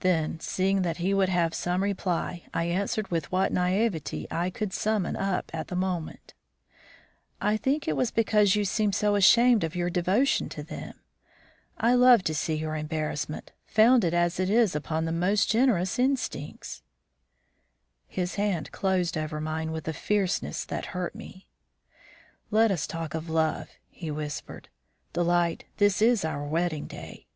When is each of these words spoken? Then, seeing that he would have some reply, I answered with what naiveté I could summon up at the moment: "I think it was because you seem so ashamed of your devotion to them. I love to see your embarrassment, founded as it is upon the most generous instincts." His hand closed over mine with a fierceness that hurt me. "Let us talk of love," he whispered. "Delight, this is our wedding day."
Then, 0.00 0.40
seeing 0.40 0.82
that 0.82 0.96
he 0.96 1.14
would 1.14 1.28
have 1.28 1.54
some 1.54 1.80
reply, 1.84 2.44
I 2.52 2.64
answered 2.64 3.06
with 3.12 3.30
what 3.30 3.54
naiveté 3.54 4.26
I 4.32 4.50
could 4.50 4.72
summon 4.72 5.14
up 5.14 5.48
at 5.54 5.68
the 5.68 5.76
moment: 5.76 6.34
"I 7.40 7.56
think 7.56 7.86
it 7.86 7.94
was 7.96 8.10
because 8.10 8.56
you 8.56 8.64
seem 8.64 8.90
so 8.92 9.14
ashamed 9.14 9.62
of 9.62 9.76
your 9.76 9.90
devotion 9.90 10.48
to 10.48 10.64
them. 10.64 10.94
I 11.78 11.94
love 11.94 12.24
to 12.24 12.34
see 12.34 12.54
your 12.56 12.74
embarrassment, 12.74 13.52
founded 13.64 14.12
as 14.12 14.40
it 14.40 14.50
is 14.50 14.74
upon 14.74 15.04
the 15.04 15.12
most 15.12 15.48
generous 15.48 16.00
instincts." 16.00 16.82
His 18.08 18.34
hand 18.34 18.72
closed 18.72 19.16
over 19.16 19.40
mine 19.40 19.70
with 19.70 19.86
a 19.86 19.92
fierceness 19.92 20.64
that 20.64 20.86
hurt 20.86 21.14
me. 21.14 21.46
"Let 22.50 22.72
us 22.72 22.88
talk 22.88 23.14
of 23.14 23.30
love," 23.30 23.68
he 23.88 24.10
whispered. 24.10 24.68
"Delight, 25.12 25.66
this 25.76 26.02
is 26.02 26.24
our 26.24 26.44
wedding 26.44 26.88
day." 26.88 27.28